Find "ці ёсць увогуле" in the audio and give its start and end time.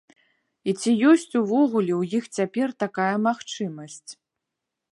0.79-1.93